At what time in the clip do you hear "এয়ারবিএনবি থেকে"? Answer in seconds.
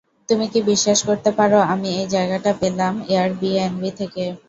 3.07-4.23